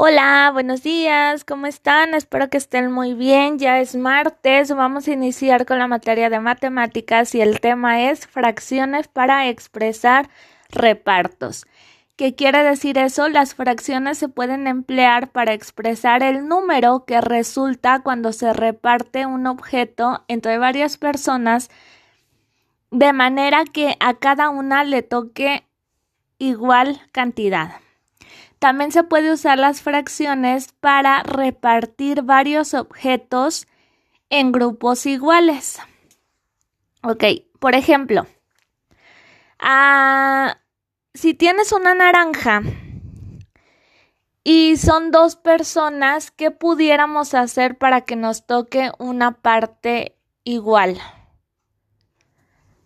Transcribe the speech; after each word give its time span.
Hola, 0.00 0.50
buenos 0.52 0.84
días, 0.84 1.44
¿cómo 1.44 1.66
están? 1.66 2.14
Espero 2.14 2.48
que 2.48 2.56
estén 2.56 2.92
muy 2.92 3.14
bien. 3.14 3.58
Ya 3.58 3.80
es 3.80 3.96
martes, 3.96 4.70
vamos 4.72 5.08
a 5.08 5.12
iniciar 5.12 5.66
con 5.66 5.80
la 5.80 5.88
materia 5.88 6.30
de 6.30 6.38
matemáticas 6.38 7.34
y 7.34 7.40
el 7.40 7.58
tema 7.58 8.08
es 8.08 8.28
fracciones 8.28 9.08
para 9.08 9.48
expresar 9.48 10.30
repartos. 10.70 11.66
¿Qué 12.14 12.36
quiere 12.36 12.62
decir 12.62 12.96
eso? 12.96 13.28
Las 13.28 13.56
fracciones 13.56 14.18
se 14.18 14.28
pueden 14.28 14.68
emplear 14.68 15.30
para 15.32 15.52
expresar 15.52 16.22
el 16.22 16.46
número 16.46 17.04
que 17.04 17.20
resulta 17.20 17.98
cuando 18.04 18.32
se 18.32 18.52
reparte 18.52 19.26
un 19.26 19.48
objeto 19.48 20.22
entre 20.28 20.58
varias 20.58 20.96
personas 20.96 21.70
de 22.92 23.12
manera 23.12 23.64
que 23.64 23.96
a 23.98 24.14
cada 24.14 24.48
una 24.48 24.84
le 24.84 25.02
toque 25.02 25.64
igual 26.38 27.00
cantidad. 27.10 27.80
También 28.58 28.90
se 28.90 29.04
puede 29.04 29.32
usar 29.32 29.58
las 29.58 29.82
fracciones 29.82 30.72
para 30.72 31.22
repartir 31.22 32.22
varios 32.22 32.74
objetos 32.74 33.68
en 34.30 34.52
grupos 34.52 35.06
iguales. 35.06 35.78
Ok, 37.02 37.24
por 37.60 37.74
ejemplo, 37.76 38.26
ah, 39.60 40.58
si 41.14 41.34
tienes 41.34 41.72
una 41.72 41.94
naranja 41.94 42.62
y 44.42 44.76
son 44.76 45.12
dos 45.12 45.36
personas, 45.36 46.32
¿qué 46.32 46.50
pudiéramos 46.50 47.34
hacer 47.34 47.78
para 47.78 48.00
que 48.00 48.16
nos 48.16 48.46
toque 48.46 48.90
una 48.98 49.40
parte 49.40 50.16
igual? 50.42 50.98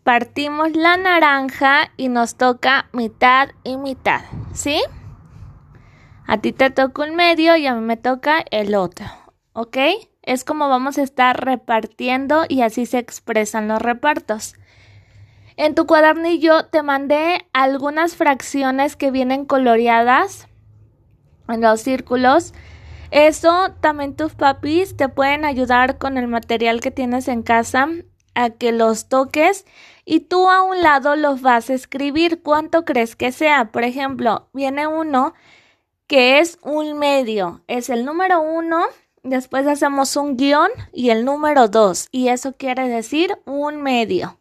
Partimos 0.02 0.72
la 0.72 0.96
naranja 0.96 1.92
y 1.96 2.08
nos 2.08 2.36
toca 2.36 2.88
mitad 2.92 3.50
y 3.64 3.76
mitad, 3.76 4.22
¿sí? 4.52 4.82
A 6.32 6.38
ti 6.38 6.52
te 6.52 6.70
toca 6.70 7.02
un 7.02 7.14
medio 7.14 7.56
y 7.56 7.66
a 7.66 7.74
mí 7.74 7.82
me 7.82 7.98
toca 7.98 8.42
el 8.50 8.74
otro. 8.74 9.04
¿Ok? 9.52 9.76
Es 10.22 10.44
como 10.44 10.70
vamos 10.70 10.96
a 10.96 11.02
estar 11.02 11.44
repartiendo 11.44 12.46
y 12.48 12.62
así 12.62 12.86
se 12.86 12.96
expresan 12.96 13.68
los 13.68 13.82
repartos. 13.82 14.54
En 15.58 15.74
tu 15.74 15.86
cuadernillo 15.86 16.64
te 16.68 16.82
mandé 16.82 17.46
algunas 17.52 18.16
fracciones 18.16 18.96
que 18.96 19.10
vienen 19.10 19.44
coloreadas 19.44 20.48
en 21.50 21.60
los 21.60 21.82
círculos. 21.82 22.54
Eso 23.10 23.74
también 23.82 24.16
tus 24.16 24.34
papis 24.34 24.96
te 24.96 25.10
pueden 25.10 25.44
ayudar 25.44 25.98
con 25.98 26.16
el 26.16 26.28
material 26.28 26.80
que 26.80 26.90
tienes 26.90 27.28
en 27.28 27.42
casa 27.42 27.88
a 28.34 28.48
que 28.48 28.72
los 28.72 29.10
toques 29.10 29.66
y 30.06 30.20
tú 30.20 30.48
a 30.48 30.62
un 30.62 30.80
lado 30.80 31.14
los 31.14 31.42
vas 31.42 31.68
a 31.68 31.74
escribir 31.74 32.40
cuánto 32.42 32.86
crees 32.86 33.16
que 33.16 33.32
sea. 33.32 33.66
Por 33.66 33.84
ejemplo, 33.84 34.48
viene 34.54 34.86
uno 34.86 35.34
que 36.12 36.40
es 36.40 36.58
un 36.60 36.98
medio. 36.98 37.62
Es 37.68 37.88
el 37.88 38.04
número 38.04 38.42
uno, 38.42 38.82
después 39.22 39.66
hacemos 39.66 40.14
un 40.16 40.36
guion 40.36 40.68
y 40.92 41.08
el 41.08 41.24
número 41.24 41.68
dos. 41.68 42.06
Y 42.12 42.28
eso 42.28 42.52
quiere 42.52 42.86
decir 42.86 43.38
un 43.46 43.80
medio. 43.80 44.36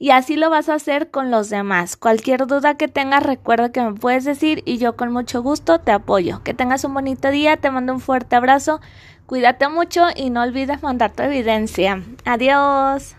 Y 0.00 0.10
así 0.10 0.34
lo 0.34 0.50
vas 0.50 0.68
a 0.68 0.74
hacer 0.74 1.12
con 1.12 1.30
los 1.30 1.48
demás. 1.48 1.96
Cualquier 1.96 2.48
duda 2.48 2.76
que 2.76 2.88
tengas, 2.88 3.22
recuerda 3.22 3.70
que 3.70 3.82
me 3.82 3.92
puedes 3.92 4.24
decir 4.24 4.64
y 4.66 4.78
yo 4.78 4.96
con 4.96 5.12
mucho 5.12 5.44
gusto 5.44 5.78
te 5.78 5.92
apoyo. 5.92 6.42
Que 6.42 6.54
tengas 6.54 6.82
un 6.82 6.92
bonito 6.92 7.30
día, 7.30 7.56
te 7.56 7.70
mando 7.70 7.92
un 7.92 8.00
fuerte 8.00 8.34
abrazo, 8.34 8.80
cuídate 9.26 9.68
mucho 9.68 10.06
y 10.16 10.30
no 10.30 10.42
olvides 10.42 10.82
mandar 10.82 11.12
tu 11.12 11.22
evidencia. 11.22 12.02
Adiós. 12.24 13.10